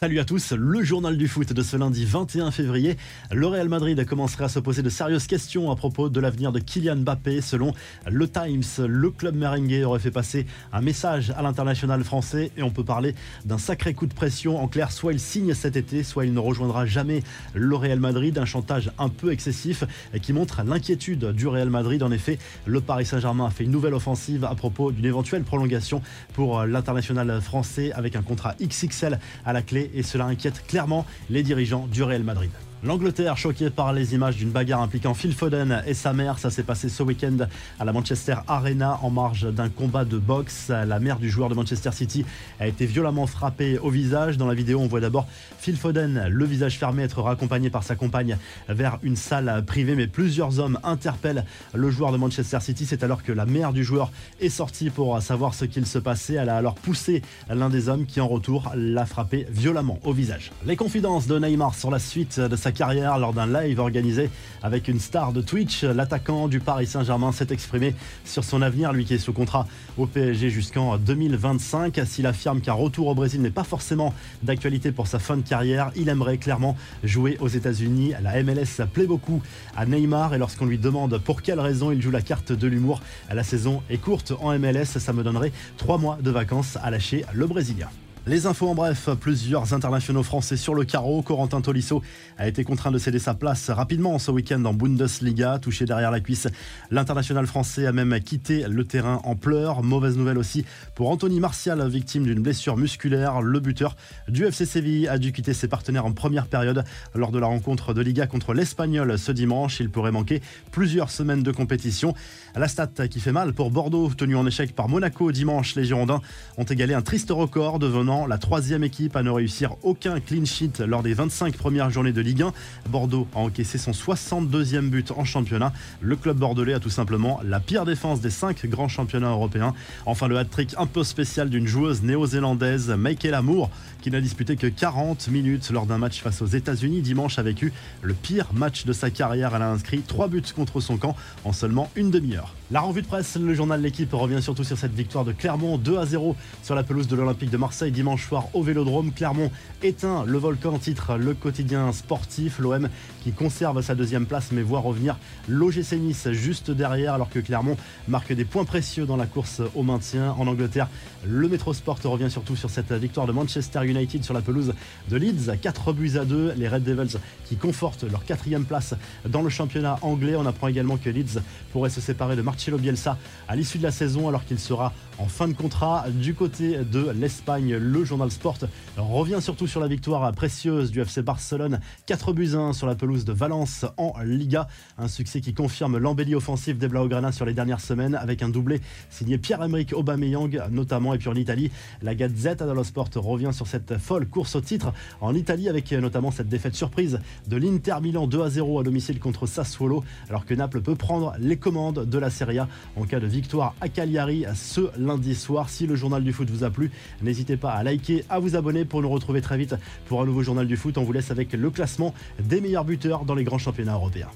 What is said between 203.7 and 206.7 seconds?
à Cagliari ce lundi soir. Si le journal du foot vous a